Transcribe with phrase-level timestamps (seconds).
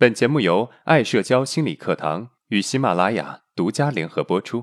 [0.00, 4.62] 本节目由爱社交心理课堂与喜马拉雅独家联合播出。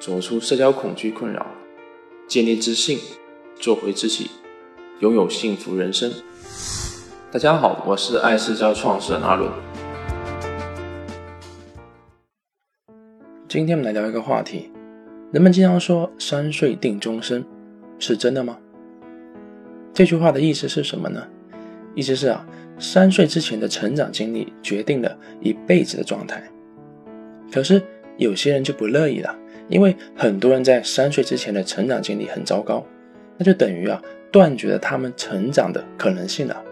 [0.00, 1.46] 走出社交恐惧困扰，
[2.26, 2.98] 建立自信，
[3.56, 4.30] 做回自己，
[5.00, 6.10] 拥有幸福人生。
[7.30, 9.52] 大家好，我是爱社交创始人阿伦。
[13.46, 14.72] 今天我们来聊一个话题：
[15.30, 17.44] 人们经常说“三岁定终身”，
[18.00, 18.58] 是真的吗？
[19.98, 21.26] 这句话的意思是什么呢？
[21.96, 22.46] 意思是啊，
[22.78, 26.40] 三岁之前的成长经历决定了一辈子的状态。
[27.52, 27.82] 可是
[28.16, 32.86] 有些人就不乐意了，因为很多人在三岁之前的成长经历很糟糕，
[33.36, 36.62] 那就等于啊断绝了他们成长的可能性了。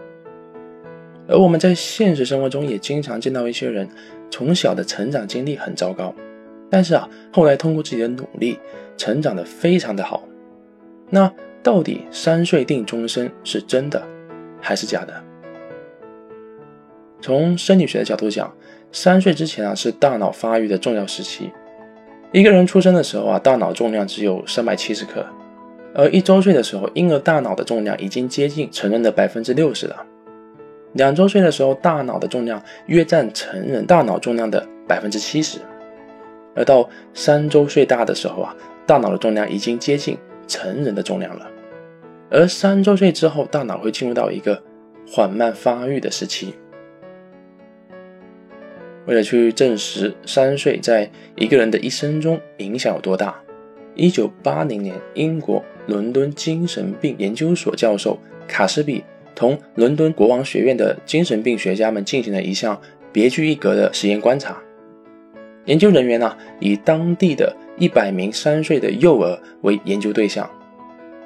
[1.27, 3.89] 而我们在现实生活中也经常见到一些人，
[4.31, 6.15] 从小的成长经历很糟糕，
[6.69, 8.57] 但是啊后来通过自己的努力，
[8.95, 10.23] 成长的非常的好。
[11.09, 11.29] 那。
[11.67, 14.01] 到底三岁定终身是真的
[14.61, 15.13] 还是假的？
[17.19, 18.49] 从生理学的角度讲，
[18.93, 21.51] 三岁之前啊是大脑发育的重要时期。
[22.31, 25.25] 一个人出生的时候啊，大脑重量只有三百七十克，
[25.93, 30.05] 而一周岁的时候，婴儿大脑的重量已经接近成人的百分之六十了。
[30.93, 35.59] 两周岁的时候，大脑的重量约占成人大脑重量的百分之七十，
[36.55, 38.55] 而到三周岁大的时候啊，
[38.85, 41.45] 大脑的重量已经接近成人的重量了。
[42.29, 44.61] 而三周岁之后，大脑会进入到一个
[45.07, 46.53] 缓慢发育的时期。
[49.05, 53.33] 为了去证实三岁在一个人的一生中影响有多大，
[53.95, 59.01] 一九八零年，英国伦敦精神病研究所教授卡斯比
[59.33, 62.77] 同伦敦国王学院的精神病学家们进行了一项
[63.13, 64.61] 别具一格的实验观察。
[65.63, 70.49] 研究人员呢，以当地的一百名三岁的幼儿为研究对象。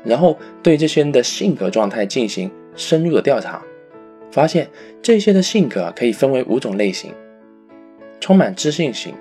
[0.04, 3.62] 然后对这些人的性格状态进行深入的调查，
[4.32, 4.70] 发现
[5.02, 7.12] 这些的性格可以分为五种类型：
[8.20, 9.14] 充满自信型、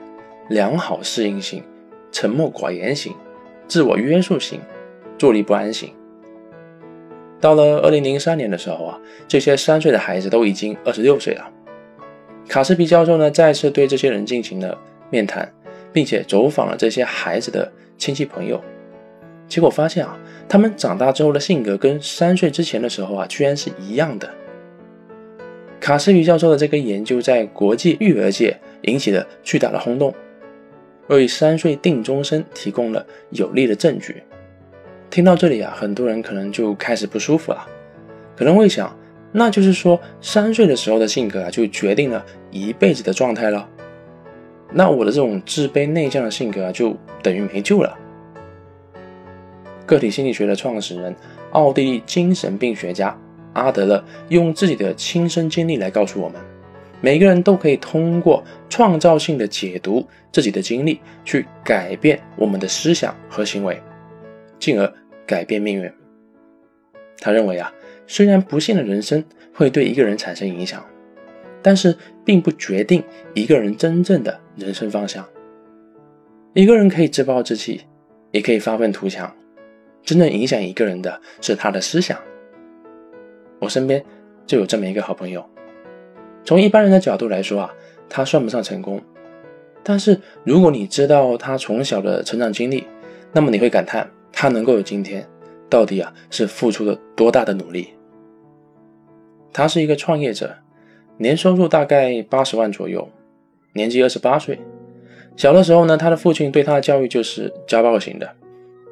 [0.48, 1.62] 良好适应型、
[2.10, 3.14] 沉默寡言型、
[3.68, 4.60] 自我约束型、
[5.18, 5.92] 坐立不安型。
[7.40, 11.50] 到了二零零三年的时候啊，这些三岁的孩子都已经二十六岁了。
[12.48, 14.76] 卡斯皮教授呢，再次对这些人进行了
[15.08, 15.50] 面谈，
[15.92, 18.62] 并且走访了这些孩子的亲戚朋友。
[19.50, 20.16] 结果发现啊，
[20.48, 24.30] 他们长大之后的性格跟三岁之前的时候啊，居然是一样的。
[25.80, 30.14] 卡斯皮教授的这个研究在国际育儿界引起了巨大的轰动，
[31.08, 34.22] 为三岁定终身提供了有力的证据。
[35.10, 37.66] 听到这里啊，很多人可能就开始不舒服了，
[38.36, 38.96] 可能会想，
[39.32, 43.68] 那就是说三岁的时候的性格啊，就决定了一辈子的状态了。
[44.72, 47.98] 那我的这种自卑内向的性格啊，就等于没救了。
[49.90, 51.12] 个体心理学的创始人、
[51.50, 53.18] 奥地利精神病学家
[53.54, 56.40] 阿德勒用自己的亲身经历来告诉我们：
[57.00, 63.82] 每个人都可以通过创造性的解读自己的经历，去改变我们的思想和行为，
[64.60, 64.94] 进而
[65.26, 65.92] 改变命运。
[67.18, 67.72] 他认为啊，
[68.06, 70.86] 虽然不幸的人生会对一个人产生影响，
[71.60, 73.02] 但是并不决定
[73.34, 75.26] 一个人真正的人生方向。
[76.54, 77.80] 一个人可以自暴自弃，
[78.30, 79.34] 也可以发愤图强。
[80.02, 82.18] 真正影响一个人的是他的思想。
[83.58, 84.04] 我身边
[84.46, 85.44] 就有这么一个好朋友。
[86.44, 87.74] 从一般人的角度来说啊，
[88.08, 89.00] 他算不上成功。
[89.82, 92.86] 但是如果你知道他从小的成长经历，
[93.32, 95.26] 那么你会感叹他能够有今天，
[95.68, 97.88] 到底啊是付出了多大的努力。
[99.52, 100.56] 他是一个创业者，
[101.18, 103.08] 年收入大概八十万左右，
[103.74, 104.58] 年纪二十八岁。
[105.36, 108.28] 小的时候呢，他的父亲对他的教育就是家暴型的，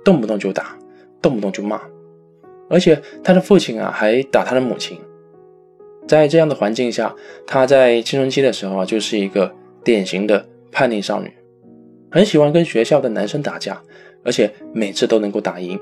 [0.04, 0.76] 动不动就打。
[1.21, 1.81] 动不动就骂，
[2.69, 4.99] 而且他的父亲啊还打他的母亲。
[6.06, 7.15] 在这样的环境下，
[7.47, 9.53] 他在青春期的时候啊就是一个
[9.84, 11.31] 典型的叛逆少女，
[12.11, 13.83] 很喜欢跟学校的男生打架，
[14.25, 15.79] 而且每次都能够打赢。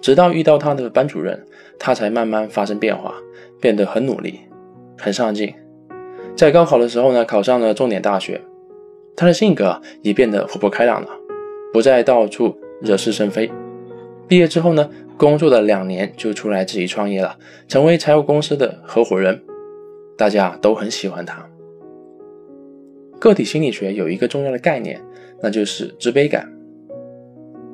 [0.00, 1.44] 直到遇到他的班主任，
[1.78, 3.14] 他才慢慢发生变化，
[3.60, 4.40] 变得很努力、
[4.96, 5.52] 很上进。
[6.36, 8.40] 在高考的时候呢，考上了重点大学，
[9.16, 11.08] 他的性格也变得活泼开朗了，
[11.72, 13.50] 不再到处惹是生非。
[14.30, 17.36] 毕业之后呢，工作了两年就出来自己创业了，
[17.66, 19.42] 成为财务公司的合伙人，
[20.16, 21.44] 大家都很喜欢他。
[23.18, 25.00] 个体心理学有一个重要的概念，
[25.42, 26.48] 那就是自卑感。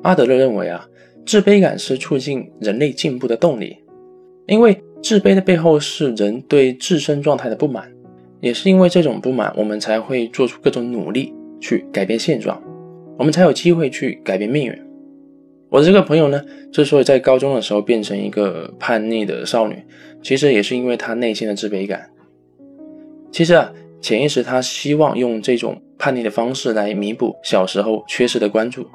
[0.02, 0.88] 阿德勒认为啊，
[1.26, 3.76] 自卑感是促进人类进步的动力，
[4.46, 7.92] 因为自卑的背后是人对自身状态的不满，
[8.40, 12.58] 也是因为这种不满，我们才会做出各种努力去改变现状，
[13.18, 14.85] 我们才有机会去改变命运。
[15.68, 16.42] 我的这个朋友呢，
[16.72, 19.84] 之所以在高中的时候变成一个叛逆的少女，
[20.22, 22.08] 其实也是因为她内心的自卑感。
[23.32, 28.88] 其实啊，潜意识她希望用这种叛逆的方式来弥补小时候缺失的关注，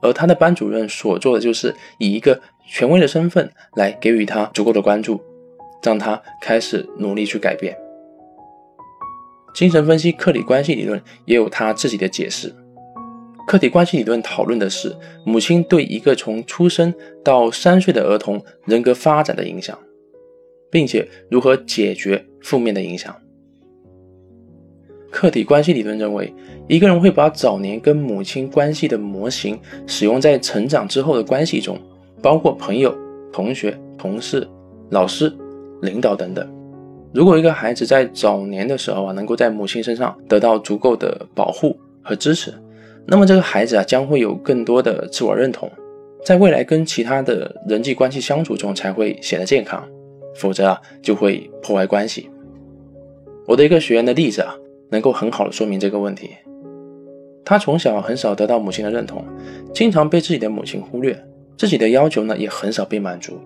[0.00, 5.20] 而她的班主任所做的就是以一个权威的身份来给予她足够的关注，
[5.82, 7.76] 让她开始努力去改变。
[9.52, 12.54] 精神分析客体关系理论也有他自己的解释。
[13.50, 14.94] 客体关系理论讨论的是
[15.24, 16.94] 母亲对一个从出生
[17.24, 19.76] 到三岁的儿童人格发展的影响，
[20.70, 23.12] 并且如何解决负面的影响。
[25.10, 26.32] 客体关系理论认为，
[26.68, 31.76] 一个人会把早年跟母亲关系的模型使用在成长之后的关系中，
[32.22, 32.96] 包括朋友、
[33.32, 34.48] 同学、同事、
[34.90, 35.28] 老师、
[35.82, 36.48] 领导等等。
[37.12, 42.54] 如果一个孩子在早年的时候啊，能够在母亲身上得到足够的保护和支持，
[43.10, 45.68] 那么这个孩子啊，将会有更多的自我认同，
[46.24, 49.84] 在未来跟其他的人际关系相处中才会显得健康，
[50.36, 52.30] 否则啊，就会破坏关系。
[53.48, 54.54] 我的一个学员的例子啊，
[54.90, 56.30] 能够很好的说明这个问题。
[57.44, 59.24] 他从小很少得到母亲的认同，
[59.74, 61.20] 经常被自己的母亲忽略，
[61.58, 63.40] 自己的要求呢，也很少被满足。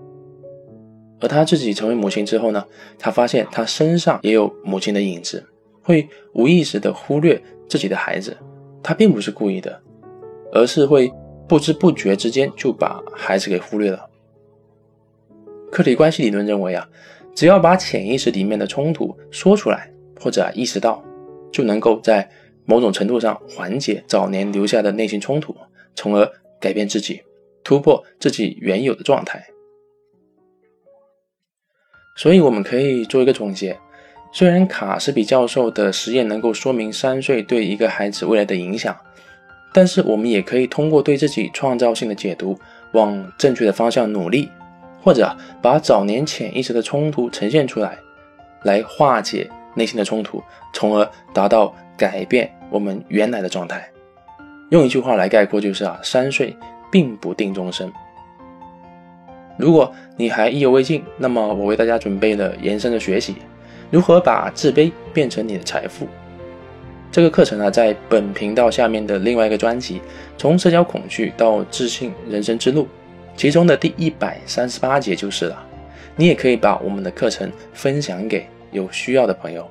[1.21, 2.63] 而他自己成为母亲之后呢，
[2.99, 5.43] 他发现他身上也有母亲的影子，
[5.81, 8.37] 会无意识的忽略自己的孩子。
[8.85, 9.81] 他并不是故意的，
[10.53, 11.11] 而是会
[11.49, 14.09] 不知不觉之间就把孩子给忽略了。
[15.73, 16.89] 客体关系理论认为啊，
[17.35, 19.91] 只要把潜意识里面的冲突说出来
[20.21, 21.03] 或者意识到，
[21.51, 22.31] 就能够在
[22.67, 25.57] 某种程度上缓解早年留下的内心冲突，
[25.95, 26.31] 从而
[26.61, 27.23] 改变自己，
[27.65, 29.45] 突破自己原有的状态。
[32.17, 33.77] 所以我们可以做一个总结：
[34.37, 38.97] 虽然卡斯比教授的实验能够说明三岁对一个孩子未来的影响，
[39.73, 42.59] 但是我们也可以通过对自己创造性的解读，
[42.95, 44.51] 往正确的方向努力，
[45.01, 45.33] 或者
[45.63, 47.97] 把早年潜意识的冲突呈现出来，
[48.65, 50.43] 来化解内心的冲突，
[50.73, 53.89] 从而达到改变我们原来的状态。
[54.71, 56.57] 用一句话来概括，就是啊，三岁
[56.91, 57.89] 并不定终身。
[59.57, 63.37] 如果你还意犹未尽，那么我为大家准备了延伸的学习，
[63.91, 66.07] 如何把自卑变成你的财富。
[67.13, 69.99] 这个课程呢，在本频道下面的另外一个专辑
[70.37, 72.83] 《从社交恐惧到自信人生之路》，
[73.37, 75.65] 其中的第一百三十八节就是了。
[76.17, 79.69] 你也可以把我们的课程分享给有需要的朋友。